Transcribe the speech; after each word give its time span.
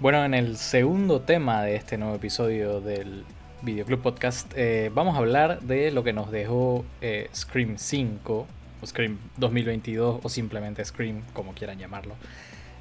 Bueno, 0.00 0.24
en 0.24 0.32
el 0.32 0.56
segundo 0.58 1.22
tema 1.22 1.64
de 1.64 1.74
este 1.74 1.98
nuevo 1.98 2.14
episodio 2.14 2.80
del 2.80 3.24
Videoclub 3.62 4.00
Podcast, 4.00 4.52
eh, 4.54 4.92
vamos 4.94 5.16
a 5.16 5.18
hablar 5.18 5.60
de 5.62 5.90
lo 5.90 6.04
que 6.04 6.12
nos 6.12 6.30
dejó 6.30 6.84
eh, 7.00 7.28
Scream 7.34 7.78
5, 7.78 8.46
o 8.80 8.86
Scream 8.86 9.18
2022, 9.38 10.20
o 10.22 10.28
simplemente 10.28 10.84
Scream, 10.84 11.22
como 11.32 11.52
quieran 11.52 11.80
llamarlo. 11.80 12.14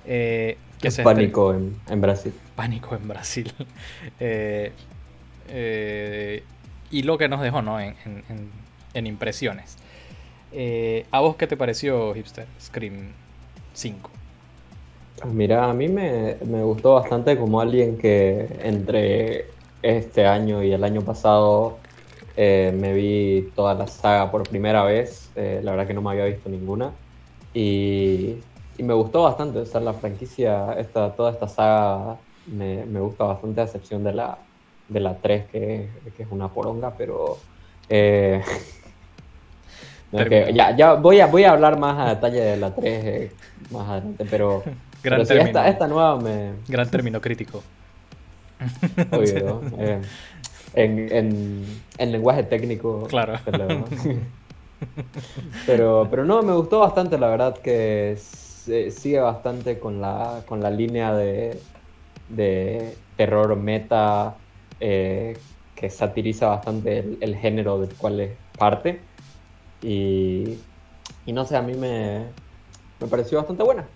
Eh, 0.06 0.60
que 0.80 0.90
es 0.90 1.00
pánico 1.00 1.56
en, 1.56 1.76
Brasil. 2.00 2.36
Pánico 2.56 2.96
en 2.96 3.08
Brasil. 3.08 3.52
y 6.92 7.02
lo 7.02 7.18
que 7.18 7.28
nos 7.28 7.42
dejó, 7.42 7.64
¿no? 7.64 7.80
En, 7.80 7.96
en 8.94 9.08
impresiones. 9.08 9.76
¿A 11.10 11.20
vos 11.20 11.36
qué 11.36 11.48
te 11.48 11.58
pareció, 11.58 12.14
Hipster, 12.14 12.46
Scream 12.62 13.08
5? 13.74 14.12
Mira, 15.26 15.70
a 15.70 15.74
mí 15.74 15.88
me, 15.88 16.36
gustó 16.64 16.94
bastante 16.94 17.38
como 17.38 17.60
alguien 17.60 17.98
que 17.98 18.48
entre 18.64 19.46
este 19.82 20.26
año 20.28 20.64
y 20.64 20.72
el 20.72 20.84
año 20.84 21.02
pasado 21.02 21.80
eh, 22.36 22.72
me 22.76 22.94
vi 22.94 23.52
toda 23.56 23.74
la 23.74 23.88
saga 23.88 24.30
por 24.30 24.48
primera 24.48 24.84
vez. 24.84 25.32
Eh, 25.36 25.60
la 25.64 25.72
verdad 25.72 25.88
que 25.88 25.94
no 25.96 26.04
me 26.04 26.12
había 26.12 26.26
visto 26.26 26.50
ninguna. 26.50 26.94
Y, 27.54 28.42
me 28.78 28.94
gustó 28.94 29.24
bastante. 29.24 29.60
O 29.60 29.66
sea, 29.66 29.82
la 29.82 29.94
franquicia, 29.94 30.74
esta, 30.74 31.16
toda 31.16 31.32
esta 31.32 31.48
saga 31.48 32.20
me, 32.46 32.86
gusta 33.00 33.24
bastante, 33.24 33.62
a 33.62 33.64
excepción 33.64 34.04
de 34.04 34.14
la, 34.14 34.38
de 34.88 35.00
la 35.00 35.20
3, 35.20 35.48
que, 35.48 35.90
es 36.16 36.28
una 36.30 36.54
poronga, 36.54 36.96
pero. 36.96 37.38
Eh, 37.90 38.44
ya, 40.54 40.76
ya 40.76 40.94
voy, 40.94 41.20
a, 41.22 41.26
voy 41.26 41.44
a 41.44 41.52
hablar 41.54 41.80
más 41.80 41.98
a 41.98 42.14
detalle 42.14 42.42
de 42.42 42.58
la 42.58 42.76
3 42.76 43.34
más 43.72 43.90
adelante, 43.90 44.26
pero. 44.30 44.64
Gran 45.08 45.26
término. 45.26 45.64
esta, 45.64 45.88
nueva 45.88 46.20
me. 46.20 46.52
Gran 46.68 46.90
término 46.90 47.22
crítico. 47.22 47.64
Obvio, 49.12 49.62
eh, 49.80 50.02
en, 50.74 51.66
en, 51.98 52.12
lenguaje 52.12 52.44
técnico. 52.44 53.08
Claro. 53.08 53.40
Pero, 55.66 56.08
pero 56.10 56.26
no, 56.26 56.42
me 56.44 56.54
gustó 56.54 56.80
bastante, 56.80 57.18
la 57.18 57.30
verdad, 57.30 57.58
que 57.58 58.16
sigue 58.18 59.20
bastante 59.20 59.80
con 59.80 60.02
la, 60.02 60.44
con 60.46 60.62
la 60.62 60.70
línea 60.70 61.16
de, 61.16 61.60
de 62.30 62.96
terror 63.16 63.56
meta 63.56 64.36
eh, 64.80 65.38
que 65.76 65.90
satiriza 65.90 66.48
bastante 66.48 67.18
el, 67.22 67.36
género 67.36 67.80
del 67.80 67.94
cual 67.96 68.20
es 68.20 68.32
parte. 68.58 69.00
Y, 69.82 70.58
y 71.26 71.34
no 71.34 71.46
sé, 71.46 71.56
a 71.56 71.62
mí 71.62 71.74
me, 71.74 72.26
me 73.00 73.08
pareció 73.08 73.38
bastante 73.38 73.64
buena. 73.64 73.88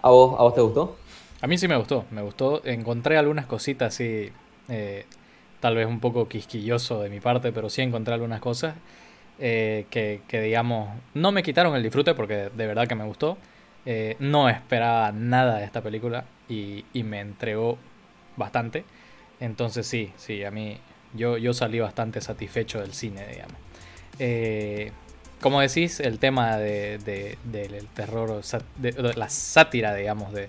¿A 0.00 0.10
vos, 0.10 0.54
te 0.54 0.60
gustó? 0.60 0.96
A 1.40 1.46
mí 1.46 1.58
sí 1.58 1.66
me 1.66 1.76
gustó, 1.76 2.04
me 2.10 2.22
gustó. 2.22 2.64
Encontré 2.64 3.18
algunas 3.18 3.46
cositas 3.46 3.94
así, 3.94 4.30
eh, 4.68 5.06
tal 5.60 5.74
vez 5.74 5.86
un 5.86 6.00
poco 6.00 6.28
quisquilloso 6.28 7.00
de 7.00 7.10
mi 7.10 7.20
parte, 7.20 7.52
pero 7.52 7.68
sí 7.68 7.82
encontré 7.82 8.14
algunas 8.14 8.40
cosas 8.40 8.74
eh, 9.40 9.86
que, 9.90 10.22
digamos, 10.40 10.90
no 11.14 11.32
me 11.32 11.42
quitaron 11.42 11.74
el 11.74 11.82
disfrute 11.82 12.14
porque 12.14 12.50
de 12.54 12.66
verdad 12.66 12.86
que 12.86 12.94
me 12.94 13.04
gustó. 13.04 13.38
Eh, 13.86 14.16
no 14.20 14.48
esperaba 14.48 15.12
nada 15.12 15.58
de 15.58 15.64
esta 15.64 15.80
película 15.82 16.24
y, 16.48 16.84
me 16.94 17.20
entregó 17.20 17.78
bastante. 18.36 18.84
Entonces 19.40 19.86
sí, 19.86 20.12
sí, 20.16 20.44
a 20.44 20.50
mí 20.50 20.78
yo, 21.14 21.38
yo 21.38 21.52
salí 21.54 21.80
bastante 21.80 22.20
satisfecho 22.20 22.80
del 22.80 22.92
cine, 22.92 23.26
digamos 23.26 23.56
como 25.40 25.60
decís, 25.60 26.00
el 26.00 26.18
tema 26.18 26.56
de, 26.56 26.98
del 27.44 27.86
terror, 27.94 28.42
de, 28.76 28.92
la 29.14 29.28
sátira, 29.28 29.94
digamos, 29.94 30.32
de, 30.32 30.48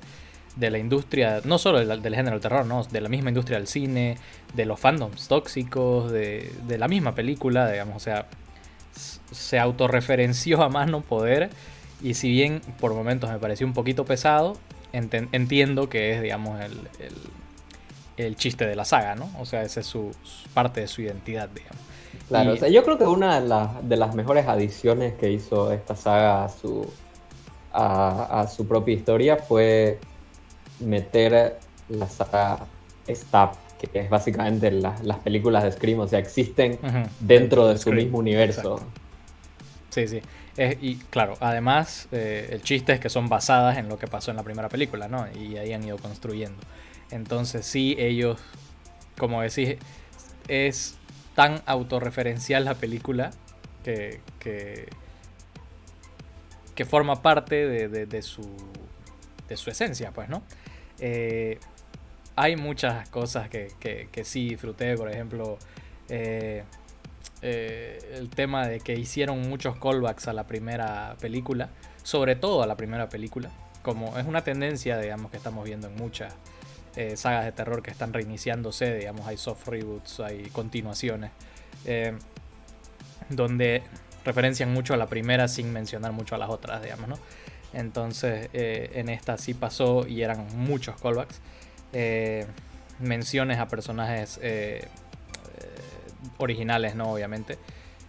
la 0.70 0.78
industria, 0.78 1.42
no 1.46 1.58
solo 1.58 1.86
del, 1.86 2.02
género 2.16 2.32
del 2.32 2.42
terror, 2.42 2.66
¿no? 2.66 2.84
de 2.84 3.02
la 3.02 3.10
misma 3.10 3.30
industria 3.30 3.58
del 3.58 3.68
cine, 3.68 4.18
de 4.54 4.66
los 4.66 4.80
fandoms 4.80 5.28
tóxicos, 5.28 6.12
de, 6.12 6.52
la 6.78 6.88
misma 6.88 7.16
película, 7.16 7.72
digamos, 7.72 7.98
o 7.98 8.00
sea, 8.00 8.26
se 9.32 9.60
autorreferenció 9.60 10.62
a 10.64 10.70
más 10.70 10.90
no 10.90 11.02
poder. 11.02 11.50
Y 12.02 12.14
si 12.14 12.30
bien 12.30 12.62
por 12.80 12.94
momentos 12.94 13.30
me 13.30 13.40
pareció 13.40 13.68
un 13.68 13.74
poquito 13.74 14.06
pesado, 14.06 14.58
entiendo 14.92 15.90
que 15.90 16.14
es, 16.14 16.22
digamos, 16.22 16.60
el, 16.62 16.88
chiste 18.36 18.68
de 18.68 18.76
la 18.76 18.86
saga, 18.86 19.16
¿no? 19.16 19.30
O 19.40 19.46
sea, 19.46 19.64
esa 19.64 19.80
es 19.80 19.86
su 19.86 20.12
parte 20.54 20.82
de 20.82 20.88
su 20.88 21.02
identidad, 21.02 21.50
digamos. 21.50 21.90
Claro, 22.28 22.54
o 22.54 22.58
sea, 22.58 22.70
yo 22.70 22.84
creo 22.84 22.98
que 22.98 23.06
una 23.06 23.42
de, 23.82 23.98
las 23.98 24.16
mejores 24.16 24.48
adiciones 24.48 25.16
que 25.16 25.32
hizo 25.32 25.72
esta 25.72 25.96
saga 25.96 26.46
a 26.46 26.50
su, 26.50 26.88
a, 27.74 28.48
su 28.56 28.68
propia 28.68 28.94
historia 28.94 29.38
fue 29.38 30.00
meter 30.80 31.58
la 31.90 32.08
saga 32.08 32.68
Stab, 33.10 33.54
que 33.80 34.00
es 34.00 34.10
básicamente 34.10 34.70
las 34.70 35.18
películas 35.24 35.64
de 35.64 35.72
Scream, 35.72 36.02
o 36.02 36.08
sea, 36.08 36.20
existen 36.20 36.78
dentro 37.20 37.68
de, 37.68 37.80
su 37.80 37.92
mismo 37.92 38.20
universo. 38.20 38.80
Sí, 39.90 40.08
sí. 40.08 40.22
y 40.82 40.98
claro, 41.10 41.36
además 41.40 42.08
eh, 42.12 42.50
el 42.52 42.62
chiste 42.62 42.94
es 42.94 43.00
que 43.00 43.10
son 43.10 43.28
basadas 43.28 43.78
en 43.78 43.90
lo 43.90 43.98
que 43.98 44.06
pasó 44.06 44.30
en 44.30 44.38
la 44.38 44.44
primera 44.44 44.70
película, 44.70 45.08
¿no? 45.08 45.26
Y 45.34 45.58
ahí 45.58 45.74
han 45.74 45.84
ido 45.84 45.98
construyendo. 45.98 46.60
Entonces 47.12 47.66
sí, 47.66 47.96
ellos, 47.98 48.40
como 49.18 49.42
decís, 49.42 49.78
es 50.48 50.98
tan 51.36 51.62
autorreferencial 51.66 52.66
la 52.66 52.76
película 52.76 53.32
que, 53.84 54.20
que, 54.40 54.90
forma 56.86 57.22
parte 57.22 57.68
de, 57.68 58.22
su, 58.22 58.42
de 59.48 59.58
su 59.58 59.70
esencia, 59.70 60.12
pues, 60.12 60.30
¿no? 60.30 60.44
Eh, 61.00 61.60
hay 62.36 62.56
muchas 62.56 63.10
cosas 63.10 63.50
que, 63.50 63.68
que, 63.80 64.24
sí 64.24 64.50
disfruté, 64.50 64.96
por 64.96 65.12
ejemplo, 65.12 65.58
eh, 66.08 66.64
eh, 67.42 68.00
el 68.16 68.30
tema 68.30 68.68
de 68.68 68.80
que 68.80 68.94
hicieron 68.94 69.42
muchos 69.50 69.78
callbacks 69.78 70.28
a 70.30 70.34
la 70.34 70.46
primera 70.48 71.16
película, 71.20 71.70
sobre 72.04 72.38
todo 72.38 72.64
a 72.64 72.68
la 72.68 72.78
primera 72.78 73.10
película, 73.10 73.52
como 73.82 74.18
es 74.18 74.26
una 74.26 74.42
tendencia, 74.44 74.98
digamos, 75.00 75.32
que 75.32 75.38
estamos 75.38 75.66
viendo 75.66 75.88
en 75.88 75.96
muchas 75.96 76.34
eh, 76.96 77.16
sagas 77.16 77.46
de 77.46 77.52
terror 77.52 77.84
que 77.84 77.92
están 77.92 78.14
reiniciándose, 78.14 78.96
digamos, 78.96 79.28
hay 79.28 79.38
soft 79.38 79.68
reboots, 79.68 80.20
hay 80.22 80.50
continuaciones, 80.50 81.32
eh, 81.86 82.18
donde 83.30 83.84
referencian 84.26 84.74
mucho 84.74 84.96
a 84.96 84.98
la 84.98 85.08
primera 85.08 85.48
sin 85.48 85.72
mencionar 85.72 86.14
mucho 86.14 86.36
a 86.36 86.38
las 86.40 86.50
otras, 86.50 86.82
digamos, 86.82 87.08
¿no? 87.08 87.20
Entonces, 87.74 88.50
eh, 88.54 88.92
en 88.96 89.10
esta 89.10 89.38
sí 89.38 89.54
pasó 89.54 90.08
y 90.08 90.24
eran 90.24 90.48
muchos 90.56 91.00
callbacks. 91.00 91.40
menciones 93.00 93.60
a 93.60 93.68
personajes 93.68 94.40
originales, 96.38 96.96
¿no? 96.96 97.12
Obviamente. 97.14 97.58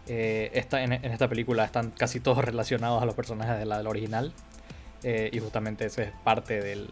Esta, 0.07 0.83
en, 0.83 0.93
esta 0.93 1.29
película 1.29 1.65
están 1.65 1.91
casi 1.91 2.19
todos 2.19 2.45
relacionados 2.45 3.03
a 3.03 3.07
los 3.07 3.15
personajes 3.15 3.59
de 3.59 3.67
la 3.67 3.79
del 3.79 3.87
original. 3.87 4.33
y 5.05 5.39
justamente 5.39 5.87
ese 5.87 6.05
es 6.05 6.13
parte 6.25 6.61
del, 6.61 6.91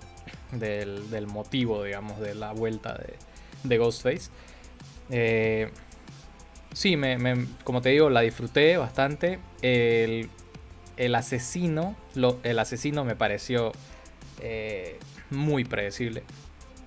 del, 0.53 1.27
motivo, 1.27 1.85
digamos, 1.85 2.21
de 2.21 2.35
la 2.35 2.53
vuelta 2.53 2.99
de, 3.65 3.79
Ghostface. 3.79 4.31
Eh, 5.11 5.71
sí, 6.73 6.97
me, 6.97 7.47
como 7.65 7.83
te 7.83 7.91
digo, 7.91 8.11
la 8.11 8.21
disfruté 8.21 8.77
bastante. 8.77 9.39
El, 9.63 10.29
asesino, 11.15 11.97
lo, 12.15 12.39
el 12.43 12.59
asesino 12.59 13.05
me 13.05 13.17
pareció 13.17 13.73
eh, 14.41 14.99
muy 15.31 15.65
predecible. 15.65 16.23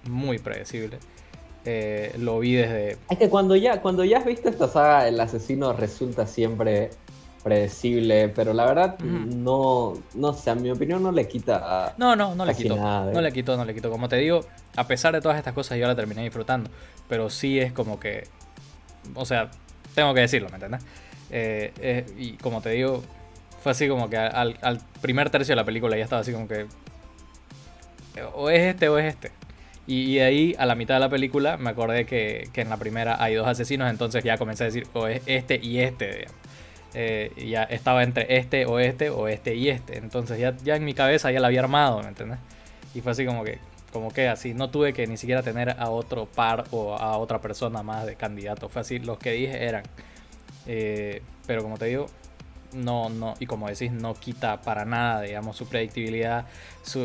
Muy 0.10 0.40
predecible. 0.40 0.98
Eh, 1.64 2.16
lo 2.18 2.40
vi 2.40 2.54
desde. 2.54 2.98
Es 3.10 3.18
que 3.20 3.30
cuando 3.30 3.56
ya, 3.56 3.82
cuando 3.82 4.04
ya 4.04 4.18
has 4.18 4.26
visto 4.26 4.50
esta 4.50 4.68
saga, 4.68 5.08
el 5.08 5.20
asesino 5.20 5.74
resulta 5.74 6.26
siempre 6.26 6.90
predecible, 7.44 8.30
pero 8.30 8.54
la 8.54 8.66
verdad 8.66 9.00
no, 9.00 9.94
no 10.14 10.34
sé, 10.34 10.52
a 10.52 10.56
mi 10.56 10.70
opinión 10.70 11.02
no 11.02 11.12
le 11.12 11.28
quita 11.28 11.94
No, 11.98 12.16
no, 12.16 12.36
no 12.36 12.46
le 12.46 12.56
quito. 12.56 12.76
No 12.76 13.22
le 13.22 13.32
quito, 13.32 13.58
no 13.58 13.66
le 13.66 13.74
quito. 13.74 13.90
Como 13.90 14.08
te 14.08 14.18
digo, 14.18 14.46
a 14.76 14.88
pesar 14.88 15.14
de 15.14 15.22
todas 15.22 15.38
estas 15.38 15.54
cosas 15.54 15.78
yo 15.78 15.88
la 15.88 15.96
terminé 15.96 16.24
disfrutando, 16.24 16.70
pero 17.10 17.30
sí 17.30 17.60
es 17.60 17.74
como 17.74 18.00
que, 18.00 18.28
o 19.16 19.26
sea, 19.26 19.50
tengo 19.96 20.14
que 20.14 20.22
decirlo, 20.22 20.50
¿me 20.50 20.56
entiendes? 20.56 20.84
Eh, 21.32 21.74
eh, 21.80 22.06
y 22.18 22.34
como 22.34 22.62
te 22.62 22.70
digo, 22.72 23.04
fue 23.62 23.72
así 23.72 23.88
como 23.88 24.10
que 24.10 24.18
al, 24.18 24.82
primer 25.02 25.30
tercio 25.30 25.54
de 25.54 25.58
la 25.58 25.66
película 25.66 25.98
ya 25.98 26.04
estaba 26.04 26.22
así 26.22 26.32
como 26.32 26.48
que, 26.48 26.68
o 28.36 28.50
es 28.50 28.62
este 28.62 28.90
o 28.90 28.98
es 28.98 29.16
este. 29.16 29.32
Y, 29.88 30.16
de 30.16 30.24
ahí 30.24 30.56
a 30.60 30.66
la 30.66 30.76
mitad 30.76 30.94
de 30.96 31.00
la 31.00 31.10
película 31.10 31.58
me 31.58 31.72
acordé 31.72 32.06
que, 32.06 32.48
que, 32.54 32.62
en 32.62 32.70
la 32.70 32.78
primera 32.78 33.22
hay 33.22 33.34
dos 33.34 33.48
asesinos, 33.48 33.90
entonces 33.90 34.24
ya 34.24 34.38
comencé 34.38 34.64
a 34.64 34.68
decir, 34.68 34.88
o 34.94 35.08
es 35.08 35.22
este 35.26 35.60
y 35.62 35.80
este, 35.80 36.08
digamos. 36.08 36.41
Eh, 36.94 37.32
ya 37.50 37.64
estaba 37.64 38.04
entre 38.04 38.38
este 38.38 38.66
o 38.66 38.80
este 38.80 39.10
o 39.10 39.28
este 39.28 39.56
y 39.56 39.70
este. 39.70 39.98
Entonces 39.98 40.40
ya, 40.40 40.56
ya 40.58 40.76
en 40.76 40.86
mi 40.86 40.94
cabeza 40.94 41.32
ya 41.32 41.40
la 41.40 41.48
había 41.48 41.62
armado, 41.62 42.02
¿me 42.02 42.10
entiendes? 42.10 42.40
Y 42.94 43.02
fue 43.02 43.14
así 43.14 43.26
como 43.26 43.44
que, 43.44 43.60
como 43.94 44.12
que 44.12 44.28
así, 44.28 44.54
no 44.54 44.70
tuve 44.70 44.94
que 44.94 45.08
ni 45.08 45.18
siquiera 45.18 45.44
tener 45.44 45.72
a 45.80 45.90
otro 45.90 46.26
par 46.26 46.66
o 46.72 46.96
a 46.96 47.18
otra 47.18 47.40
persona 47.40 47.84
más 47.84 48.06
de 48.06 48.16
candidato. 48.16 48.70
Fue 48.70 48.82
así, 48.82 49.00
los 49.00 49.18
que 49.18 49.32
dije 49.32 49.64
eran. 49.66 49.84
Eh, 50.68 51.22
pero 51.48 51.64
como 51.64 51.78
te 51.78 51.86
digo, 51.86 52.08
no, 52.74 53.10
no, 53.10 53.34
y 53.40 53.46
como 53.46 53.68
decís, 53.68 53.92
no 53.92 54.14
quita 54.14 54.62
para 54.62 54.86
nada, 54.86 55.22
digamos, 55.22 55.58
su 55.58 55.68
predictibilidad, 55.68 56.46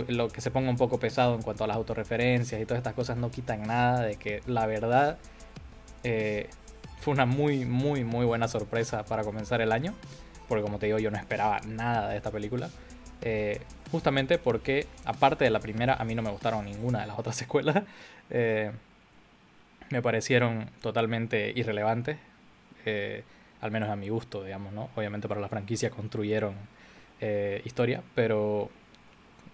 lo 0.09 0.29
que 0.29 0.41
se 0.41 0.51
ponga 0.51 0.71
un 0.71 0.77
poco 0.77 0.99
pesado 0.99 1.35
en 1.35 1.43
cuanto 1.43 1.65
a 1.65 1.67
las 1.67 1.77
autorreferencias 1.77 2.61
y 2.61 2.67
todas 2.67 2.79
estas 2.79 2.95
cosas 2.95 3.17
no 3.17 3.31
quitan 3.31 3.63
nada 3.63 4.03
de 4.03 4.17
que 4.17 4.43
la 4.47 4.67
verdad 4.67 5.19
eh, 6.05 6.49
fue 7.01 7.15
una 7.15 7.27
muy, 7.27 7.65
muy, 7.65 8.05
muy 8.05 8.25
buena 8.25 8.49
sorpresa 8.49 9.05
para 9.05 9.25
comenzar 9.25 9.61
el 9.61 9.73
año, 9.73 9.95
porque 10.49 10.63
como 10.63 10.79
te 10.79 10.87
digo, 10.87 10.99
yo 10.99 11.11
no 11.11 11.17
esperaba 11.17 11.61
nada 11.67 12.11
de 12.11 12.17
esta 12.17 12.31
película. 12.31 12.71
Eh, 13.23 13.61
justamente 13.91 14.39
porque, 14.39 14.87
aparte 15.05 15.45
de 15.45 15.51
la 15.51 15.61
primera, 15.61 15.95
a 15.95 16.05
mí 16.05 16.15
no 16.15 16.23
me 16.23 16.31
gustaron 16.31 16.65
ninguna 16.65 17.01
de 17.01 17.07
las 17.07 17.19
otras 17.19 17.37
secuelas. 17.37 17.83
Eh, 18.29 18.73
me 19.91 20.03
parecieron 20.03 20.69
totalmente 20.83 21.53
irrelevantes 21.55 22.19
al 23.61 23.71
menos 23.71 23.89
a 23.89 23.97
mi 23.97 24.09
gusto, 24.09 24.45
digamos, 24.45 24.73
¿no? 24.73 24.91
Obviamente 24.95 25.29
para 25.29 25.41
la 25.41 25.49
franquicia 25.49 25.91
construyeron 25.91 26.55
eh, 27.21 27.63
historia, 27.65 28.03
pero 28.15 28.71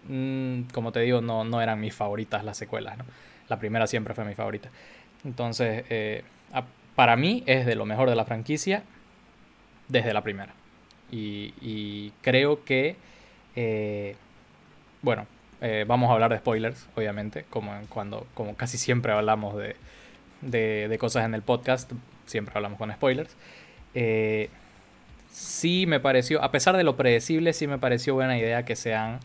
mm, 0.09 0.63
como 0.73 0.93
te 0.93 1.01
digo, 1.01 1.21
no, 1.21 1.45
no 1.45 1.61
eran 1.61 1.81
mis 1.81 1.95
favoritas 1.95 2.45
las 2.45 2.57
secuelas, 2.57 2.99
¿no? 2.99 3.05
La 3.49 3.59
primera 3.59 3.87
siempre 3.87 4.15
fue 4.15 4.25
mi 4.25 4.35
favorita. 4.35 4.71
Entonces, 5.25 5.85
eh, 5.89 6.25
para 6.95 7.17
mí 7.17 7.43
es 7.47 7.67
de 7.67 7.75
lo 7.75 7.87
mejor 7.87 8.09
de 8.09 8.17
la 8.17 8.25
franquicia 8.25 8.83
desde 9.89 10.13
la 10.13 10.23
primera. 10.23 10.53
Y, 11.11 12.13
creo 12.23 12.65
que, 12.65 12.97
eh, 13.55 14.17
bueno, 15.03 15.27
vamos 15.87 16.09
a 16.11 16.15
hablar 16.15 16.31
de 16.31 16.39
spoilers, 16.39 16.89
obviamente, 16.97 17.45
como, 17.51 17.73
cuando, 17.91 18.27
como 18.35 18.57
casi 18.57 18.79
siempre 18.79 19.13
hablamos 19.13 19.57
de, 19.57 19.77
de, 20.41 20.89
de 20.89 20.99
cosas 20.99 21.25
en 21.25 21.35
el 21.35 21.43
podcast, 21.43 21.93
siempre 22.27 22.55
hablamos 22.57 22.79
con 22.79 22.93
spoilers. 22.93 23.37
Eh, 23.95 24.49
sí 25.31 25.87
me 25.87 26.01
pareció, 26.01 26.43
a 26.43 26.51
pesar 26.51 26.77
de 26.77 26.85
lo 26.85 26.97
predecible, 26.97 27.53
sí 27.53 27.67
me 27.67 27.79
pareció 27.79 28.15
buena 28.15 28.39
idea 28.39 28.65
que 28.65 28.77
sean 28.77 29.21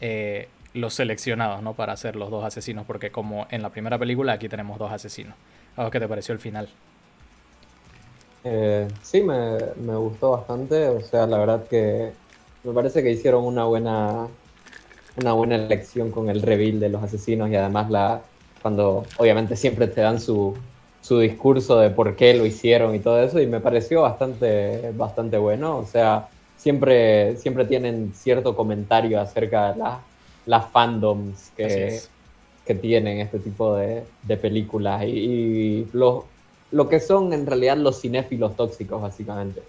eh, 0.00 0.48
los 0.74 0.94
seleccionados, 0.94 1.62
¿no? 1.62 1.74
Para 1.74 1.96
ser 1.96 2.16
los 2.16 2.30
dos 2.30 2.44
asesinos, 2.44 2.86
porque 2.86 3.10
como 3.10 3.46
en 3.50 3.62
la 3.62 3.70
primera 3.70 3.98
película, 3.98 4.32
aquí 4.32 4.48
tenemos 4.48 4.78
dos 4.78 4.92
asesinos. 4.92 5.34
¿A 5.76 5.90
qué 5.90 6.00
te 6.00 6.08
pareció 6.08 6.32
el 6.32 6.38
final? 6.38 6.68
Eh, 8.48 8.86
sí, 9.02 9.22
me, 9.22 9.58
me, 9.76 9.96
gustó 9.96 10.30
bastante. 10.30 10.88
O 10.88 11.00
sea, 11.00 11.26
la 11.26 11.38
verdad 11.38 11.66
que 11.66 12.12
me 12.62 12.72
parece 12.72 13.02
que 13.02 13.10
hicieron 13.10 13.44
una 13.44 13.64
buena, 13.64 14.28
una 15.20 15.32
buena 15.32 15.56
elección 15.56 16.12
con 16.12 16.30
el 16.30 16.42
reveal 16.42 16.78
de 16.78 16.88
los 16.88 17.02
asesinos 17.02 17.50
y 17.50 17.56
además 17.56 17.90
la 17.90 18.22
cuando 18.62 19.04
obviamente 19.18 19.54
siempre 19.56 19.88
te 19.88 20.00
dan 20.00 20.20
su, 20.20 20.56
su 21.02 21.18
discurso 21.18 21.78
de 21.78 21.90
por 21.90 22.16
qué 22.16 22.34
lo 22.34 22.46
hicieron 22.46 22.94
y 22.94 23.00
todo 23.00 23.20
eso, 23.22 23.40
y 23.40 23.46
me 23.46 23.60
pareció 23.60 24.02
bastante, 24.02 24.92
bastante 24.94 25.38
bueno. 25.38 25.78
O 25.78 25.86
sea, 25.86 26.28
siempre, 26.56 27.36
siempre 27.36 27.64
tienen 27.64 28.12
cierto 28.14 28.54
comentario 28.56 29.20
acerca 29.20 29.72
de 29.72 29.82
las 30.46 30.70
fandoms 30.70 31.50
que, 31.56 32.00
que 32.64 32.74
tienen 32.76 33.20
este 33.20 33.40
tipo 33.40 33.74
de, 33.74 34.04
de 34.22 34.36
películas 34.36 35.02
y, 35.04 35.08
y 35.08 35.88
lo, 35.92 36.26
lo, 36.76 36.88
que 36.88 37.00
son 37.00 37.32
en 37.32 37.46
realidad 37.46 37.76
los 37.76 38.00
cinéfilos 38.00 38.56
tóxicos, 38.56 39.00
básicamente. 39.00 39.62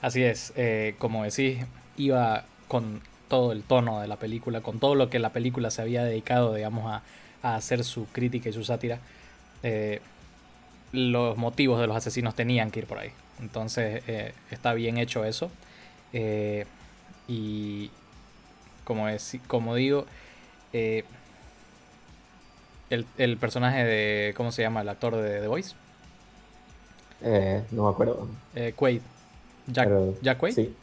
Así 0.00 0.22
es, 0.22 0.52
eh, 0.56 0.94
como 0.98 1.24
decís, 1.24 1.58
iba 1.96 2.44
con 2.68 3.00
todo 3.28 3.52
el 3.52 3.62
tono 3.62 4.00
de 4.00 4.08
la 4.08 4.16
película, 4.16 4.60
con 4.60 4.80
todo 4.80 4.94
lo 4.94 5.10
que 5.10 5.18
la 5.18 5.30
película 5.30 5.70
se 5.70 5.82
había 5.82 6.02
dedicado, 6.04 6.54
digamos, 6.54 6.90
a, 6.90 7.02
a 7.42 7.54
hacer 7.54 7.84
su 7.84 8.06
crítica 8.06 8.48
y 8.48 8.52
su 8.52 8.64
sátira 8.64 9.00
eh, 9.62 10.00
los 10.92 11.36
motivos 11.36 11.80
de 11.80 11.86
los 11.86 11.96
asesinos 11.96 12.34
tenían 12.34 12.70
que 12.70 12.80
ir 12.80 12.86
por 12.86 12.98
ahí. 12.98 13.10
Entonces 13.40 14.02
eh, 14.06 14.32
está 14.50 14.74
bien 14.74 14.98
hecho 14.98 15.24
eso. 15.24 15.50
Eh, 16.12 16.66
y 17.28 17.90
como, 18.84 19.08
es, 19.08 19.36
como 19.46 19.76
digo, 19.76 20.06
el, 22.90 23.06
el, 23.18 23.36
personaje 23.36 23.84
de, 23.84 24.34
¿cómo 24.36 24.52
se 24.52 24.62
llama? 24.62 24.82
El 24.82 24.88
actor 24.88 25.16
de 25.16 25.40
The 25.40 25.46
Voice. 25.46 25.74
no 27.70 27.84
me 27.84 27.90
acuerdo. 27.90 28.28
Quaid. 28.76 29.02
Jack, 29.66 29.88
Jack 30.22 30.38
Quaid. 30.38 30.54
Sí. 30.54 30.74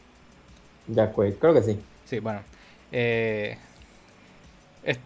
Jack 0.87 1.13
Quaid, 1.13 1.33
creo 1.35 1.53
que 1.53 1.63
sí. 1.63 1.79
Sí, 2.05 2.19
bueno. 2.19 2.41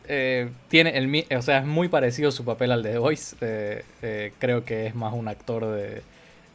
Eh, 0.07 0.51
tiene 0.68 0.95
el, 0.98 1.25
o 1.36 1.42
sea, 1.42 1.59
es 1.59 1.65
muy 1.65 1.88
parecido 1.88 2.31
su 2.31 2.45
papel 2.45 2.71
al 2.71 2.83
de 2.83 2.92
The 2.92 2.98
Voice. 3.00 3.36
Eh, 3.42 3.83
eh, 4.01 4.33
creo 4.38 4.63
que 4.63 4.86
es 4.88 4.95
más 4.95 5.13
un 5.13 5.27
actor 5.27 5.65
de, 5.65 6.03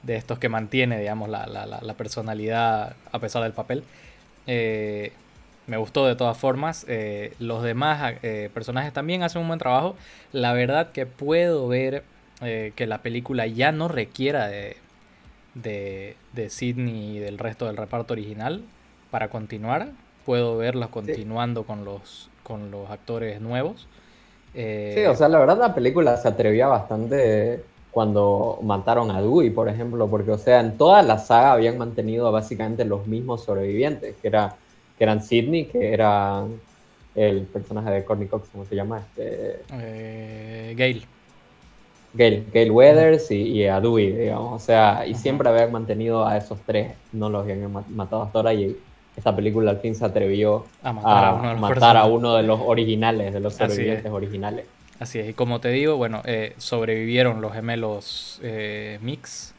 de 0.03 0.17
estos 0.17 0.39
que 0.39 0.49
mantiene, 0.49 1.01
digamos, 1.01 1.29
la, 1.29 1.47
la, 1.47 1.67
la, 1.67 1.95
personalidad 1.95 2.95
a 3.11 3.19
pesar 3.19 3.43
del 3.43 3.53
papel. 3.53 3.83
Me 5.67 5.77
gustó 5.77 6.07
de 6.07 6.17
todas 6.17 6.37
formas. 6.37 6.87
los 7.39 7.63
demás 7.63 8.15
personajes 8.55 8.93
también 8.93 9.23
hacen 9.23 9.43
un 9.43 9.49
buen 9.49 9.59
trabajo. 9.59 9.97
La 10.33 10.53
verdad 10.53 10.93
que 10.93 11.07
puedo 11.07 11.69
ver 11.69 12.05
que 12.41 12.87
la 12.87 12.99
película 12.99 13.47
ya 13.47 13.73
no 13.73 13.89
requiera 13.89 14.49
de, 14.49 14.77
de, 15.55 16.17
de 16.33 16.51
Sidney 16.51 17.17
y 17.17 17.19
del 17.19 17.39
resto 17.39 17.67
del 17.67 17.77
reparto 17.77 18.13
original 18.15 18.63
para 19.11 19.29
continuar. 19.29 19.89
Puedo 20.25 20.57
verla 20.57 20.89
continuando 20.89 21.65
con 21.65 21.85
los 21.85 22.31
con 22.47 22.71
los 22.71 22.89
actores 22.91 23.41
nuevos. 23.41 23.89
Eh, 24.55 24.93
sí, 24.97 25.05
o 25.05 25.17
sea, 25.17 25.29
la 25.29 25.39
verdad 25.41 25.59
la 25.59 25.75
película 25.75 26.17
se 26.17 26.29
atrevía 26.29 26.69
bastante 26.69 27.65
cuando 27.91 28.61
mataron 28.63 29.11
a 29.11 29.21
Dewey, 29.21 29.51
por 29.51 29.69
ejemplo, 29.69 30.07
porque, 30.07 30.31
o 30.31 30.39
sea, 30.39 30.61
en 30.61 30.79
toda 30.79 31.03
la 31.03 31.19
saga 31.19 31.53
habían 31.53 31.77
mantenido 31.77 32.31
básicamente 32.31 32.85
los 32.85 33.07
mismos 33.07 33.43
sobrevivientes, 33.45 34.15
que, 34.17 34.29
era, 34.29 34.55
que 34.97 35.05
eran 35.05 35.23
Sidney, 35.23 35.67
que 35.67 35.93
era 35.93 36.45
el 37.15 37.43
personaje 37.43 37.91
de 37.91 38.05
Courtney 38.05 38.29
Cox, 38.29 38.49
¿cómo 38.51 38.65
se 38.65 38.75
llama? 38.75 38.99
Este... 38.99 39.61
Eh, 39.73 40.75
Gale. 40.77 41.03
Gale, 42.13 42.45
Gale 42.53 42.71
Weathers 42.71 43.31
y, 43.31 43.67
a 43.67 43.81
Dewey, 43.81 44.13
digamos, 44.13 44.63
o 44.63 44.65
sea, 44.65 45.07
y 45.07 45.15
siempre 45.15 45.49
habían 45.49 45.71
mantenido 45.71 46.27
a 46.27 46.39
esos 46.39 46.59
tres, 46.65 46.93
no 47.13 47.29
los 47.29 47.43
habían 47.43 47.71
matado 47.91 48.23
hasta 48.23 48.39
ahora, 48.39 48.55
y 48.55 48.75
esta 49.17 49.37
película 49.37 49.71
al 49.71 49.81
fin 49.81 49.95
se 49.95 50.05
atrevió 50.05 50.65
a 50.83 50.93
matar, 50.93 51.97
a, 51.97 52.05
uno, 52.07 52.35
de 52.35 52.43
los 52.43 52.61
originales, 52.65 53.35
de 53.35 53.41
los 53.41 53.55
sobrevivientes 53.55 54.11
originales. 54.11 54.67
Así 54.99 55.19
es, 55.19 55.29
y 55.29 55.33
como 55.35 55.61
te 55.61 55.69
digo, 55.69 55.97
bueno, 55.97 56.23
eh, 56.25 56.55
sobrevivieron 56.57 57.43
los 57.43 57.53
gemelos 57.53 58.41
eh, 58.43 58.99
Mix, 59.03 59.55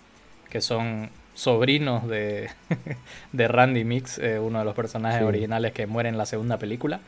que 0.50 0.62
son 0.62 1.12
sobrinos 1.38 2.08
de, 2.08 2.50
de 3.32 3.48
Randy 3.48 3.84
Mix, 3.84 4.18
eh, 4.18 4.40
uno 4.40 4.60
de 4.60 4.66
los 4.66 4.76
personajes 4.76 5.22
originales 5.22 5.72
que 5.72 5.86
muere 5.88 6.10
en 6.10 6.18
la 6.18 6.26
segunda 6.26 6.58
película. 6.58 7.00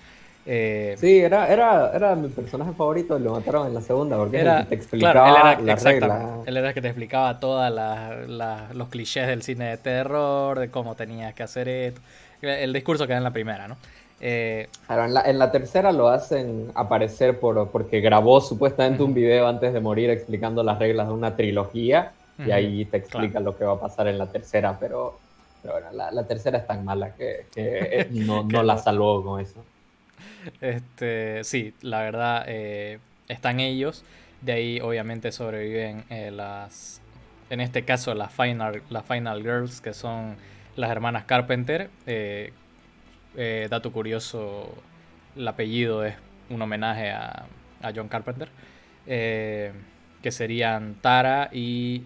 sí, 0.45 1.19
era, 1.19 1.47
era, 1.47 1.91
era 1.93 2.15
mi 2.15 2.29
personaje 2.29 2.71
favorito, 2.73 3.17
lo 3.17 3.33
mataron 3.33 3.67
en 3.67 3.73
la 3.73 3.81
segunda, 3.81 4.17
porque 4.17 4.39
era, 4.39 4.65
te 4.65 4.75
explicaba 4.75 5.53
él 5.57 5.69
era, 5.69 6.39
Él 6.45 6.57
era 6.57 6.67
el 6.69 6.73
que 6.73 6.81
te 6.81 6.87
explicaba 6.87 7.39
todos 7.39 7.73
los 8.73 8.89
clichés 8.89 9.27
del 9.27 9.41
cine 9.41 9.65
de 9.71 9.77
terror, 9.77 10.59
de 10.59 10.69
cómo 10.69 10.95
tenías 10.95 11.33
que 11.33 11.43
hacer 11.43 11.67
esto 11.67 12.01
el 12.41 12.73
discurso 12.73 13.05
que 13.05 13.13
da 13.13 13.17
en 13.17 13.23
la 13.23 13.33
primera, 13.33 13.67
¿no? 13.67 13.77
Eh, 14.21 14.67
en, 14.89 15.39
la, 15.39 15.51
tercera 15.51 15.93
lo 15.93 16.09
hacen 16.09 16.71
aparecer 16.75 17.39
por, 17.39 17.69
porque 17.69 18.01
grabó 18.01 18.41
supuestamente 18.41 19.01
un 19.01 19.13
video 19.13 19.47
antes 19.47 19.73
de 19.73 19.79
morir 19.79 20.09
explicando 20.09 20.61
las 20.61 20.77
reglas 20.77 21.07
de 21.07 21.13
una 21.13 21.37
trilogía 21.37 22.11
y 22.45 22.51
ahí 22.51 22.85
te 22.85 22.97
explica 22.97 23.39
lo 23.39 23.57
que 23.57 23.65
va 23.65 23.73
a 23.73 23.79
pasar 23.79 24.07
en 24.07 24.17
la 24.17 24.27
tercera, 24.27 24.77
pero, 24.79 25.19
bueno, 25.63 25.91
la, 25.91 26.27
tercera 26.27 26.57
es 26.57 26.67
tan 26.67 26.85
mala 26.85 27.15
que, 27.15 28.07
no, 28.11 28.63
la 28.63 28.77
salvó 28.77 29.23
con 29.23 29.41
eso. 29.41 29.63
Este, 30.61 31.43
sí, 31.43 31.73
la 31.81 32.01
verdad, 32.01 32.45
eh, 32.47 32.99
están 33.27 33.59
ellos. 33.59 34.03
De 34.41 34.53
ahí 34.53 34.79
obviamente 34.79 35.33
sobreviven 35.33 36.05
eh, 36.09 36.31
las, 36.31 37.01
en 37.49 37.59
este 37.59 37.83
caso 37.83 38.13
las 38.13 38.31
Final, 38.31 38.81
las 38.89 39.05
Final 39.05 39.41
Girls, 39.41 39.81
que 39.81 39.93
son 39.93 40.37
las 40.75 40.89
hermanas 40.89 41.25
Carpenter. 41.25 41.89
Eh, 42.07 42.53
eh, 43.35 43.67
dato 43.69 43.91
curioso, 43.91 44.73
el 45.35 45.47
apellido 45.47 46.03
es 46.03 46.15
un 46.49 46.61
homenaje 46.61 47.11
a, 47.11 47.45
John 47.95 48.07
Carpenter. 48.07 48.49
Eh, 49.07 49.71
que 50.21 50.31
serían 50.31 50.95
Tara 51.01 51.49
y 51.51 52.03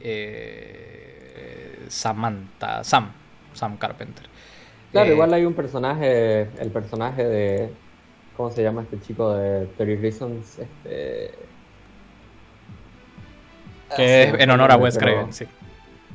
Samantha, 1.88 2.84
Sam, 2.84 3.12
Sam 3.53 3.77
Carpenter. 3.77 4.25
Claro, 4.91 5.12
igual 5.12 5.34
hay 5.34 5.46
un 5.46 5.53
personaje, 5.53 6.41
el 6.60 6.70
personaje 6.72 7.24
de, 7.24 7.70
¿cómo 8.38 8.51
se 8.51 8.62
llama 8.62 8.84
este 8.84 9.00
chico 9.01 9.34
de 9.34 9.65
30 9.77 10.01
Reasons? 10.01 10.60
Este... 10.60 11.32
Que 13.96 14.24
es 14.24 14.34
en 14.39 14.50
honor 14.50 14.72
a 14.72 14.77
Wes 14.77 14.98
Craven, 14.98 15.34
sí. 15.34 15.46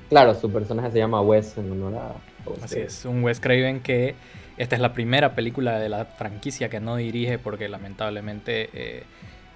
Claro, 0.09 0.35
su 0.35 0.51
personaje 0.51 0.91
se 0.91 0.99
llama 0.99 1.21
Wes 1.21 1.59
en 1.59 1.71
honor 1.71 1.95
a, 1.97 2.65
Así 2.65 2.81
es, 2.81 3.05
un 3.05 3.23
Wes 3.23 3.41
Craven 3.41 3.81
que 3.81 4.15
esta 4.57 4.75
es 4.75 4.83
la 4.83 4.93
primera 4.93 5.35
película 5.35 5.79
de 5.79 5.89
la 5.89 6.05
franquicia 6.05 6.69
que 6.69 6.81
no 6.81 6.97
dirige 6.97 7.39
porque 7.39 7.69
lamentablemente 7.69 8.71
eh, 8.73 9.03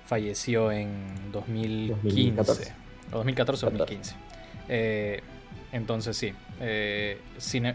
falleció 0.06 0.72
en 0.72 1.32
2015. 1.32 2.02
2014. 2.02 2.72
O 3.12 3.16
2014 3.16 3.66
o 3.66 3.70
2015. 3.70 4.14
Eh, 4.68 5.22
Entonces 5.72 6.16
sí, 6.16 6.32
eh, 6.60 7.18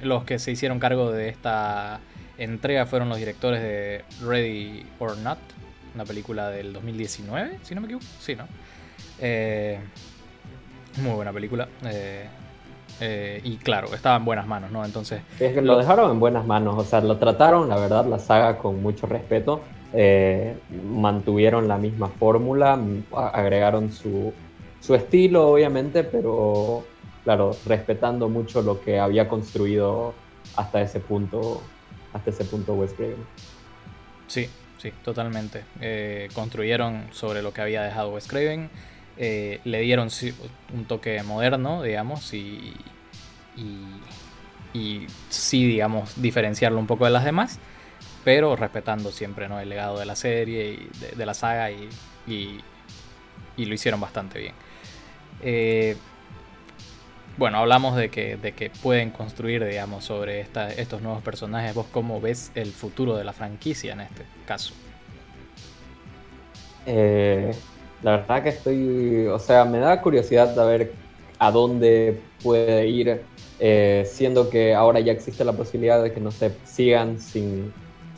los 0.03 0.23
que 0.23 0.39
se 0.39 0.51
hicieron 0.51 0.79
cargo 0.79 1.11
de 1.11 1.29
esta 1.29 1.99
entrega 2.37 2.85
fueron 2.85 3.09
los 3.09 3.17
directores 3.17 3.61
de 3.61 4.03
Ready 4.21 4.85
or 4.99 5.17
Not, 5.17 5.39
una 5.95 6.05
película 6.05 6.49
del 6.49 6.73
2019, 6.73 7.59
si 7.63 7.73
no 7.73 7.81
me 7.81 7.87
equivoco. 7.87 8.05
Sí, 8.19 8.35
¿no? 8.35 8.47
Eh, 9.19 9.79
muy 10.97 11.13
buena 11.13 11.33
película. 11.33 11.67
Eh, 11.85 12.27
eh, 12.99 13.41
y 13.43 13.57
claro, 13.57 13.93
estaba 13.93 14.17
en 14.17 14.25
buenas 14.25 14.47
manos, 14.47 14.71
¿no? 14.71 14.83
Entonces. 14.83 15.21
Es 15.39 15.53
que 15.53 15.61
lo, 15.61 15.77
dejaron 15.77 16.11
en 16.11 16.19
buenas 16.19 16.45
manos, 16.45 16.75
o 16.77 16.83
sea, 16.83 17.01
lo 17.01 17.17
trataron, 17.17 17.69
la 17.69 17.77
verdad, 17.77 18.05
la 18.05 18.19
saga 18.19 18.57
con 18.57 18.81
mucho 18.81 19.07
respeto. 19.07 19.61
Mantuvieron 20.83 21.67
la 21.67 21.77
misma 21.77 22.09
fórmula, 22.09 22.79
agregaron 23.13 23.91
su, 23.91 24.33
su 24.81 24.95
estilo, 24.95 25.49
obviamente, 25.49 26.03
pero 26.03 26.83
claro, 27.23 27.51
respetando 27.65 28.29
mucho 28.29 28.61
lo 28.61 28.79
que 28.79 28.99
había 28.99 29.27
construido 29.27 30.13
hasta 30.55 30.81
ese 30.81 31.01
punto, 31.01 31.61
hasta 32.13 32.29
ese 32.29 32.45
punto 32.45 32.73
Wes 32.73 32.93
Craven. 32.93 33.17
Sí, 34.27 34.49
sí, 34.77 34.93
totalmente. 35.03 35.63
Eh, 35.81 36.29
construyeron 36.33 37.07
sobre 37.11 37.41
lo 37.41 37.51
que 37.51 37.61
había 37.61 37.83
dejado 37.83 38.11
Wes 38.11 38.27
Craven, 38.27 38.69
eh, 39.17 39.59
le 39.65 39.81
dieron 39.81 40.09
un 40.73 40.85
toque 40.85 41.21
moderno, 41.23 41.83
digamos, 41.83 42.33
y, 42.33 42.73
y, 44.73 45.07
sí, 45.29 45.65
digamos, 45.65 46.21
diferenciarlo 46.21 46.79
un 46.79 46.87
poco 46.87 47.03
de 47.03 47.11
las 47.11 47.25
demás, 47.25 47.59
pero 48.27 48.57
respetando 48.57 49.09
siempre 49.09 49.47
¿no? 49.47 49.57
el 49.57 49.69
legado 49.69 49.99
de 49.99 50.05
la 50.05 50.17
serie 50.17 50.71
y 50.73 51.15
de, 51.15 51.25
la 51.25 51.33
saga 51.33 51.71
y, 51.71 51.87
y, 52.27 53.65
lo 53.65 53.73
hicieron 53.73 54.01
bastante 54.01 54.37
bien. 54.37 54.53
Eh, 55.41 55.95
bueno, 57.37 57.59
hablamos 57.59 57.95
de 57.95 58.09
que, 58.09 58.35
de 58.35 58.51
que 58.51 58.69
pueden 58.69 59.11
construir, 59.11 59.63
digamos, 59.63 60.03
sobre 60.03 60.41
estos 60.41 61.01
nuevos 61.01 61.23
personajes. 61.23 61.73
¿Vos 61.73 61.85
cómo 61.89 62.19
ves 62.19 62.51
el 62.53 62.73
futuro 62.73 63.15
de 63.15 63.23
la 63.23 63.31
franquicia 63.31 63.93
en 63.93 64.01
este 64.01 64.25
caso? 64.45 64.73
Eh, 66.85 67.53
la 68.03 68.17
verdad 68.17 68.43
que 68.43 68.49
estoy, 68.49 69.27
o 69.27 69.39
sea, 69.39 69.63
me 69.63 69.79
da 69.79 70.01
curiosidad 70.01 70.53
de 70.53 70.65
ver 70.65 70.93
a 71.39 71.49
dónde 71.49 72.19
puede 72.43 72.87
ir, 72.87 73.21
eh, 73.61 74.03
siendo 74.05 74.49
que 74.49 74.75
ahora 74.75 74.99
ya 74.99 75.13
existe 75.13 75.45
la 75.45 75.53
posibilidad 75.53 76.03
de 76.03 76.11
que 76.11 76.19
no 76.19 76.31
se 76.31 76.51
sigan 76.65 77.21
sin, 77.21 77.71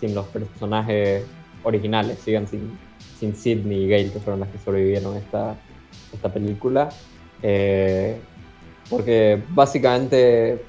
los 0.08 0.26
personajes 0.28 1.26
originales, 1.64 2.20
sigan 2.20 2.48
sin, 2.48 2.78
sin 3.20 3.36
Sidney 3.36 3.84
y 3.84 3.90
Gale, 3.90 4.12
que 4.12 4.20
fueron 4.20 4.40
las 4.40 4.50
que 4.50 4.58
sobrevivieron 4.58 5.18
esta, 5.18 5.56
esta 6.14 6.32
película. 6.32 6.90
Eh, 7.42 8.18
porque 8.90 9.42
básicamente 9.50 10.64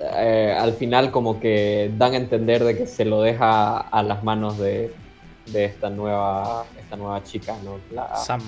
eh, 0.00 0.56
al 0.58 0.72
final 0.72 1.10
como 1.10 1.40
que 1.40 1.90
dan 1.96 2.14
a 2.14 2.16
entender 2.16 2.64
de 2.64 2.76
que 2.76 2.86
se 2.86 3.04
lo 3.04 3.22
deja 3.22 3.78
a 3.78 4.02
las 4.02 4.24
manos 4.24 4.58
de, 4.58 4.92
esta 5.52 5.90
nueva 5.90 6.64
esta 6.78 6.96
nueva 6.96 7.22
chica, 7.24 7.56
¿no? 7.64 7.78
La, 7.92 8.16
Sam. 8.16 8.40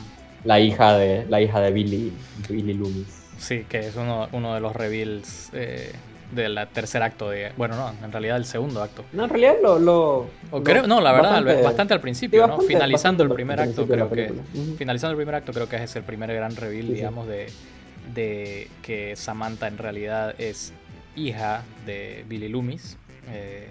La 0.44 0.60
hija 0.60 0.96
de 0.96 1.26
la 1.28 1.40
hija 1.40 1.60
de 1.60 1.72
Billy, 1.72 2.12
Billy 2.48 2.74
Loomis. 2.74 3.22
Sí, 3.38 3.64
que 3.68 3.80
es 3.80 3.96
uno, 3.96 4.28
uno 4.32 4.54
de 4.54 4.60
los 4.60 4.74
reveals 4.74 5.50
eh, 5.52 5.92
del 6.32 6.58
tercer 6.72 7.02
acto 7.02 7.30
de. 7.30 7.52
Bueno, 7.56 7.76
no, 7.76 8.04
en 8.04 8.10
realidad 8.10 8.36
el 8.36 8.44
segundo 8.44 8.82
acto. 8.82 9.04
No, 9.12 9.24
en 9.24 9.30
realidad 9.30 9.54
lo. 9.62 9.78
lo, 9.78 10.30
no, 10.86 11.00
la 11.00 11.12
verdad, 11.12 11.62
bastante, 11.62 11.94
al 11.94 12.00
principio, 12.00 12.46
¿no? 12.46 12.58
Finalizando 12.60 13.22
el 13.22 13.30
primer 13.30 13.60
acto, 13.60 13.86
creo 13.86 14.10
que. 14.10 14.32
Finalizando 14.76 15.12
el 15.12 15.16
primer 15.16 15.34
acto, 15.36 15.52
creo 15.52 15.68
que 15.68 15.76
es 15.76 15.96
el 15.96 16.02
primer 16.02 16.32
gran 16.34 16.56
reveal, 16.56 16.88
digamos, 16.92 17.26
de 17.26 17.46
de 18.14 18.68
que 18.82 19.16
Samantha 19.16 19.68
en 19.68 19.78
realidad 19.78 20.34
es 20.38 20.72
hija 21.16 21.62
de 21.86 22.24
Billy 22.28 22.48
Loomis, 22.48 22.96
eh, 23.28 23.68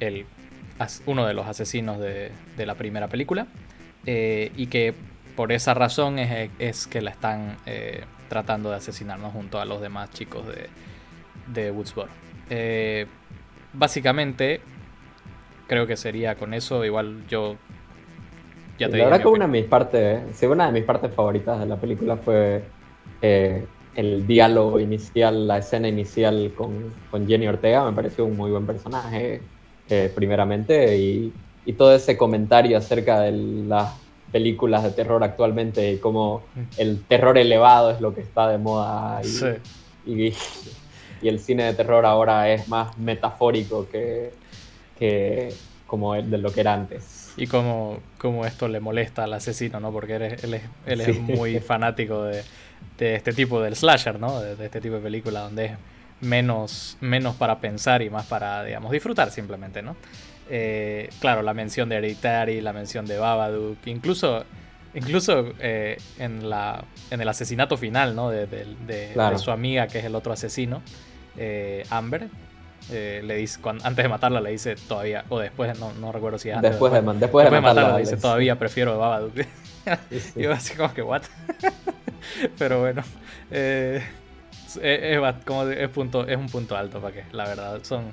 el, 0.00 0.26
uno 1.06 1.26
de 1.26 1.34
los 1.34 1.46
asesinos 1.46 1.98
de, 1.98 2.30
la 2.58 2.74
primera 2.74 3.08
película, 3.08 3.46
eh, 4.06 4.52
y 4.56 4.66
que 4.66 4.94
por 5.36 5.52
esa 5.52 5.74
razón 5.74 6.18
es, 6.18 6.86
que 6.86 7.02
la 7.02 7.10
están 7.10 7.56
eh, 7.66 8.04
tratando 8.28 8.70
de 8.70 8.76
asesinarnos 8.76 9.32
junto 9.32 9.60
a 9.60 9.64
los 9.64 9.80
demás 9.80 10.10
chicos 10.10 10.46
de, 10.46 10.68
de 11.46 11.70
Woodsboro. 11.70 12.10
básicamente, 13.72 14.60
creo 15.66 15.86
que 15.86 15.96
sería 15.96 16.36
con 16.36 16.54
eso, 16.54 16.84
igual 16.84 17.26
yo... 17.28 17.56
Ya 18.78 18.90
te 18.90 18.98
la 18.98 19.04
verdad 19.04 19.22
que 19.22 19.28
una 19.28 19.46
de 19.46 19.52
mis 19.52 19.64
partes, 19.64 20.42
una 20.42 20.66
de 20.66 20.72
mis 20.72 20.84
partes 20.84 21.12
favoritas 21.14 21.58
de 21.58 21.66
la 21.66 21.76
película 21.76 22.16
fue 22.18 22.62
eh, 23.22 23.64
el 23.94 24.26
diálogo 24.26 24.78
inicial, 24.78 25.46
la 25.46 25.58
escena 25.58 25.88
inicial 25.88 26.52
con, 26.54 26.92
con, 27.10 27.26
Jenny 27.26 27.48
Ortega 27.48 27.84
me 27.84 27.92
pareció 27.92 28.26
un 28.26 28.36
muy 28.36 28.50
buen 28.50 28.66
personaje, 28.66 29.40
eh, 29.88 30.12
primeramente, 30.14 30.98
y, 30.98 31.32
y, 31.64 31.72
todo 31.72 31.94
ese 31.94 32.18
comentario 32.18 32.76
acerca 32.76 33.20
de 33.20 33.32
las 33.32 33.94
películas 34.30 34.82
de 34.82 34.90
terror 34.90 35.24
actualmente 35.24 35.92
y 35.92 35.98
cómo 35.98 36.42
mm. 36.54 36.60
el 36.76 37.02
terror 37.04 37.38
elevado 37.38 37.90
es 37.90 38.00
lo 38.02 38.14
que 38.14 38.20
está 38.20 38.48
de 38.48 38.58
moda 38.58 39.22
y, 40.04 40.12
y, 40.12 40.34
y 41.22 41.28
el 41.28 41.40
cine 41.40 41.64
de 41.64 41.74
terror 41.74 42.04
ahora 42.06 42.50
es 42.50 42.68
más 42.68 42.96
metafórico 42.98 43.88
que, 43.88 44.32
que 44.98 45.52
como 45.86 46.14
de 46.14 46.38
lo 46.38 46.52
que 46.52 46.60
era 46.60 46.74
antes. 46.74 47.32
Y 47.36 47.46
como, 47.46 48.00
como 48.18 48.46
esto 48.46 48.66
le 48.68 48.80
molesta 48.80 49.24
al 49.24 49.34
asesino, 49.34 49.78
¿no? 49.78 49.92
Porque 49.92 50.16
él 50.16 50.22
es, 50.22 50.44
él 50.44 50.54
es, 50.54 50.62
él 50.86 51.00
es 51.00 51.20
muy 51.20 51.58
fanático 51.60 52.24
de, 52.24 52.42
de 52.98 53.14
este 53.14 53.32
tipo 53.32 53.60
del 53.60 53.76
slasher, 53.76 54.18
¿no? 54.18 54.40
De, 54.40 54.64
este 54.64 54.80
tipo 54.80 54.96
de 54.96 55.02
película 55.02 55.40
donde 55.40 55.66
es 55.66 55.72
menos, 56.20 56.96
menos 57.00 57.36
para 57.36 57.60
pensar 57.60 58.02
y 58.02 58.10
más 58.10 58.26
para, 58.26 58.64
digamos, 58.64 58.90
disfrutar 58.90 59.30
simplemente, 59.30 59.82
¿no? 59.82 59.96
Eh, 60.48 61.10
claro, 61.20 61.42
la 61.42 61.54
mención 61.54 61.88
de 61.88 61.96
Hereditary, 61.96 62.60
la 62.60 62.72
mención 62.72 63.04
de 63.06 63.18
Babadook, 63.18 63.78
incluso, 63.86 64.44
incluso 64.94 65.52
eh, 65.60 65.98
en, 66.18 66.48
la, 66.48 66.84
en 67.10 67.20
el 67.20 67.28
asesinato 67.28 67.76
final, 67.76 68.14
¿no? 68.14 68.30
De, 68.30 68.46
su 69.38 69.50
amiga, 69.50 69.86
que 69.86 69.98
es 69.98 70.04
el 70.04 70.14
otro 70.14 70.32
asesino, 70.32 70.82
eh, 71.36 71.84
Amber. 71.90 72.28
le 72.90 73.34
dice, 73.36 73.60
antes 73.64 73.96
de 73.96 74.08
matarla 74.08 74.40
le 74.40 74.50
dice 74.50 74.76
todavía, 74.76 75.24
o 75.28 75.38
después, 75.38 75.78
no, 75.78 75.92
no 75.94 76.12
recuerdo 76.12 76.38
si 76.38 76.50
antes. 76.50 76.70
Después, 76.70 76.92
de, 76.92 77.00
después, 77.14 77.50
de, 77.50 77.60
matarla, 77.60 77.94
le 77.94 78.00
dice 78.00 78.16
todavía 78.16 78.58
prefiero 78.58 78.98
Babadook. 78.98 79.34
y 80.36 80.42
yo 80.42 80.52
así 80.52 80.74
como 80.74 80.92
que, 80.92 81.02
¿what? 81.02 81.22
Pero 82.58 82.80
bueno, 82.80 83.02
eh, 83.50 84.02
es, 84.82 85.34
como 85.44 85.64
es, 85.64 85.88
punto, 85.90 86.26
es 86.26 86.36
un 86.36 86.48
punto 86.48 86.76
alto 86.76 87.00
para 87.00 87.14
que, 87.14 87.24
la 87.32 87.44
verdad. 87.44 87.80
Son, 87.82 88.12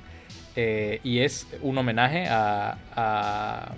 eh, 0.56 1.00
y 1.04 1.20
es 1.20 1.48
un 1.62 1.78
homenaje 1.78 2.28
a, 2.30 2.78
a, 2.96 3.72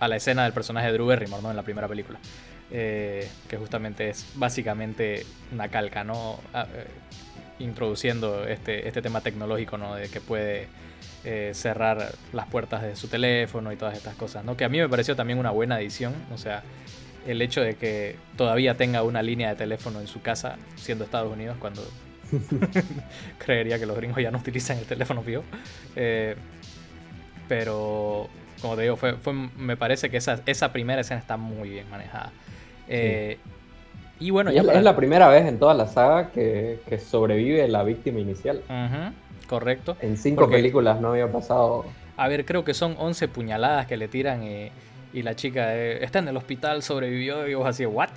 la 0.00 0.16
escena 0.16 0.44
del 0.44 0.52
personaje 0.52 0.86
de 0.88 0.92
Drew 0.92 1.06
Barrymore 1.06 1.42
¿no? 1.42 1.50
en 1.50 1.56
la 1.56 1.62
primera 1.62 1.88
película. 1.88 2.18
Eh, 2.70 3.28
que 3.48 3.56
justamente 3.56 4.08
es 4.08 4.26
básicamente 4.34 5.24
una 5.52 5.68
calca, 5.68 6.02
¿no? 6.04 6.40
introduciendo 7.58 8.46
este, 8.46 8.88
este 8.88 9.00
tema 9.00 9.20
tecnológico, 9.20 9.78
¿no? 9.78 9.94
De 9.94 10.08
que 10.08 10.20
puede 10.20 10.66
cerrar 11.52 12.12
las 12.32 12.46
puertas 12.48 12.82
de 12.82 12.96
su 12.96 13.08
teléfono 13.08 13.72
y 13.72 13.76
todas 13.76 13.96
estas 13.96 14.14
cosas, 14.16 14.44
¿no? 14.44 14.56
Que 14.56 14.64
a 14.64 14.68
mí 14.68 14.78
me 14.78 14.88
pareció 14.88 15.14
también 15.14 15.38
una 15.38 15.50
buena 15.50 15.80
edición, 15.80 16.14
o 16.32 16.36
sea, 16.36 16.62
el 17.26 17.40
hecho 17.42 17.60
de 17.60 17.76
que 17.76 18.16
todavía 18.36 18.76
tenga 18.76 19.02
una 19.02 19.22
línea 19.22 19.50
de 19.50 19.56
teléfono 19.56 20.00
en 20.00 20.06
su 20.06 20.20
casa, 20.20 20.56
siendo 20.76 21.04
Estados 21.04 21.32
Unidos, 21.32 21.56
cuando 21.58 21.82
creería 23.38 23.78
que 23.78 23.86
los 23.86 23.96
gringos 23.96 24.22
ya 24.22 24.30
no 24.30 24.38
utilizan 24.38 24.78
el 24.78 24.84
teléfono 24.84 25.22
fijo. 25.22 25.44
Eh, 25.96 26.36
pero, 27.48 28.28
como 28.64 28.76
te 28.76 28.82
digo, 28.82 28.96
fue, 28.96 29.14
me 29.56 29.76
parece 29.76 30.10
que 30.10 30.16
esa, 30.16 30.40
esa 30.46 30.72
primera 30.72 31.00
escena 31.00 31.20
está 31.20 31.36
muy 31.36 31.68
bien 31.68 31.88
manejada. 31.90 32.32
Eh, 32.88 33.38
y 34.20 34.30
bueno, 34.30 34.50
ya 34.50 34.62
es, 34.62 34.82
la 34.82 34.96
primera 34.96 35.28
vez 35.28 35.46
en 35.46 35.58
toda 35.58 35.74
la 35.74 35.86
saga 35.86 36.30
que, 36.30 36.78
sobrevive 37.04 37.66
la 37.68 37.82
víctima 37.82 38.20
inicial. 38.20 38.62
correcto. 39.48 39.96
En 40.00 40.16
cinco 40.16 40.48
películas 40.48 41.00
no 41.00 41.10
había 41.10 41.30
pasado. 41.30 41.84
A 42.16 42.28
ver, 42.28 42.44
creo 42.44 42.64
que 42.64 42.74
son 42.74 42.94
11 42.98 43.28
puñaladas 43.28 43.86
que 43.86 43.96
le 43.96 44.08
tiran 44.08 44.44
y 44.44 44.70
y 45.14 45.22
la 45.22 45.36
chica 45.36 45.74
eh, 45.76 46.04
está 46.04 46.18
en 46.18 46.28
el 46.28 46.36
hospital, 46.36 46.82
sobrevivió 46.82 47.46
y 47.46 47.54
vos 47.54 47.66
así, 47.66 47.86
¿what? 47.86 48.10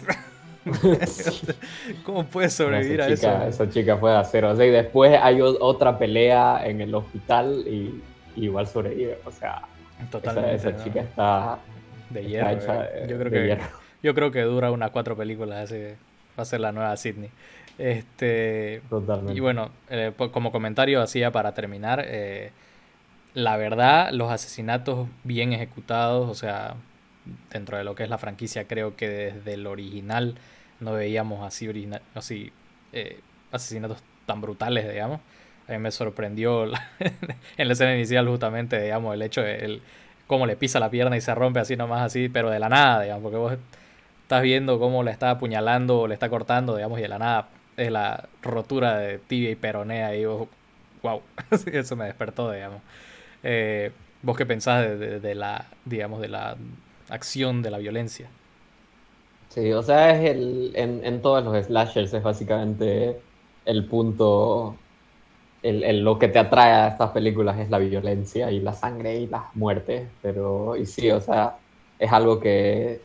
¿Cómo 2.04 2.25
puedes 2.25 2.54
sobrevivir 2.54 3.01
a 3.04 3.08
eso? 3.08 3.32
Esa 3.44 3.70
chica 3.70 3.98
fue 3.98 4.13
a 4.16 4.24
cero. 4.24 4.50
O 4.50 4.56
sea, 4.56 4.66
y 4.66 4.72
después 4.72 5.18
hay 5.22 5.39
otra 5.39 5.98
pelea 5.98 6.66
en 6.66 6.82
el 6.82 6.94
hospital 6.96 7.63
y, 7.68 8.01
igual 8.36 8.68
sobrevive. 8.68 9.20
O 9.25 9.32
sea, 9.32 9.62
Totalmente, 10.12 10.56
esa, 10.56 10.84
chica 10.84 11.01
está 11.01 11.60
de 12.10 12.25
hierro. 12.25 12.50
Eh. 12.50 13.08
yo, 13.10 13.18
creo 13.18 13.32
que, 13.32 13.58
yo 14.04 14.16
creo 14.16 14.32
que 14.32 14.42
dura 14.42 14.72
unas 14.72 14.92
cuatro 14.92 15.16
películas. 15.16 15.72
Así 15.72 15.82
va 16.38 16.44
a 16.44 16.46
ser 16.46 16.60
la 16.60 16.72
nueva 16.72 16.96
Sydney. 16.98 17.30
Este, 17.77 18.82
Totalmente. 18.89 19.34
Y 19.34 19.39
bueno, 19.39 19.72
eh, 19.89 20.13
como 20.32 20.51
comentario 20.51 21.01
hacía 21.01 21.32
para 21.32 21.54
terminar, 21.54 22.06
la 23.34 23.58
verdad, 23.58 24.12
los 24.13 24.32
asesinatos 24.32 25.08
bien 25.24 25.54
ejecutados, 25.54 26.30
o 26.30 26.34
sea, 26.34 26.75
dentro 27.51 27.77
de 27.77 27.84
lo 27.84 27.96
que 27.96 28.04
es 28.04 28.10
la 28.10 28.18
franquicia, 28.18 28.68
creo 28.68 28.96
que 28.96 29.10
desde 29.10 29.54
el 29.54 29.68
original 29.68 30.36
no 30.80 30.94
veíamos 30.94 31.46
así, 31.46 31.89
así 32.13 32.51
eh, 32.94 33.20
asesinatos 33.51 34.04
tan 34.25 34.42
brutales, 34.42 34.89
digamos. 34.92 35.20
Mí 35.68 35.78
me 35.78 35.92
sorprendió 35.92 36.66
en 37.58 37.68
la 37.68 37.74
escena 37.74 37.96
inicial 37.96 38.28
justamente, 38.28 38.82
digamos, 38.82 39.14
el 39.14 39.22
hecho 39.22 39.42
de 39.42 39.66
el, 39.66 39.82
cómo 40.28 40.46
le 40.46 40.56
pisa 40.56 40.80
la 40.80 40.90
pierna 40.90 41.18
y 41.18 41.22
se 41.22 41.34
rompe 41.36 41.60
así 41.60 41.76
nomás 41.76 42.02
así, 42.02 42.30
pero 42.30 42.50
de 42.50 42.60
la 42.60 42.70
nada, 42.70 43.02
digamos, 43.02 43.24
porque 43.24 43.38
vos 43.38 43.58
estás 44.24 44.42
viendo 44.42 44.80
cómo 44.80 45.04
le 45.04 45.12
está 45.12 45.32
apuñalando 45.32 46.02
o 46.02 46.08
le 46.08 46.14
está 46.14 46.30
cortando, 46.30 46.76
digamos, 46.76 47.00
y 47.00 47.04
de 47.04 47.08
la 47.08 47.20
nada 47.20 47.50
es 47.78 47.92
la 47.92 48.28
rotura 48.42 48.98
de 48.98 49.20
tibia 49.20 49.52
y 49.52 49.56
peronea 49.56 50.16
y 50.16 50.26
vos, 50.26 50.48
wow, 51.04 51.22
eso 51.72 51.96
me 51.96 52.06
despertó, 52.06 52.52
digamos. 52.52 52.82
Eh, 53.44 53.92
¿Vos 54.22 54.36
qué 54.36 54.46
pensás 54.46 55.00
de, 55.00 55.36
la, 55.36 55.68
digamos, 55.86 56.20
de 56.20 56.28
la 56.28 56.58
acción 57.10 57.62
de 57.62 57.72
la 57.72 57.78
violencia? 57.78 58.28
Sí, 59.50 59.72
o 59.72 59.84
sea, 59.84 60.12
es 60.12 60.32
el, 60.32 60.72
en, 60.76 61.06
en 61.06 61.22
todos 61.22 61.44
los 61.44 61.66
slashers 61.66 62.14
es 62.14 62.24
básicamente 62.24 63.18
el 63.66 63.86
punto, 63.86 64.76
el, 65.64 66.04
lo 66.04 66.20
que 66.20 66.28
te 66.28 66.40
atrae 66.40 66.72
a 66.72 66.88
estas 66.90 67.12
películas 67.12 67.58
es 67.60 67.70
la 67.70 67.80
violencia 67.80 68.52
y 68.52 68.60
la 68.60 68.74
sangre 68.74 69.18
y 69.20 69.28
las 69.28 69.56
muertes, 69.56 70.08
pero, 70.22 70.76
y 70.76 70.86
sí, 70.86 71.10
o 71.12 71.20
sea, 71.20 71.58
es 72.00 72.12
algo 72.12 72.40
que 72.40 73.02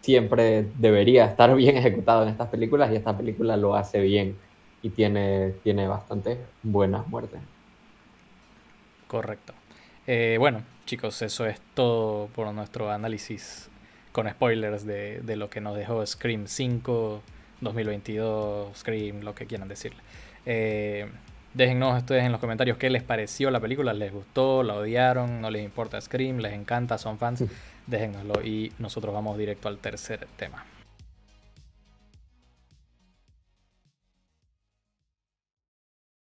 siempre 0.00 0.66
debería 0.78 1.26
estar 1.26 1.54
bien 1.56 1.76
ejecutado 1.76 2.22
en 2.22 2.30
estas 2.30 2.48
películas 2.48 2.90
y 2.92 2.96
esta 2.96 3.16
película 3.16 3.56
lo 3.56 3.74
hace 3.74 4.00
bien 4.00 4.36
y 4.82 4.90
tiene, 4.90 5.54
tiene 5.62 5.88
bastante 5.88 6.38
buenas 6.62 7.06
muertes. 7.08 7.40
Correcto. 9.06 9.54
Eh, 10.06 10.36
bueno, 10.38 10.62
chicos, 10.84 11.22
eso 11.22 11.46
es 11.46 11.60
todo 11.74 12.26
por 12.28 12.52
nuestro 12.52 12.90
análisis 12.90 13.70
con 14.12 14.28
spoilers 14.28 14.84
de, 14.84 15.20
de, 15.20 15.36
lo 15.36 15.48
que 15.48 15.60
nos 15.60 15.76
dejó 15.76 16.04
Scream 16.04 16.46
5, 16.46 17.22
2022, 17.60 18.76
Scream, 18.76 19.20
lo 19.20 19.34
que 19.34 19.46
quieran 19.46 19.68
decirle. 19.68 20.00
Eh, 20.46 21.08
déjennos 21.54 21.96
ustedes 21.96 22.24
en 22.24 22.32
los 22.32 22.40
comentarios 22.40 22.76
qué 22.76 22.90
les 22.90 23.02
pareció 23.02 23.50
la 23.50 23.60
película, 23.60 23.92
les 23.94 24.12
gustó, 24.12 24.62
la 24.62 24.74
odiaron, 24.74 25.40
no 25.40 25.50
les 25.50 25.64
importa 25.64 26.00
Scream, 26.00 26.38
les 26.38 26.52
encanta, 26.52 26.98
son 26.98 27.18
fans, 27.18 27.44
déjennoslo 27.86 28.42
y 28.44 28.72
nosotros 28.78 29.14
vamos 29.14 29.38
directo 29.38 29.68
al 29.68 29.78
tercer 29.78 30.26
tema. 30.36 30.64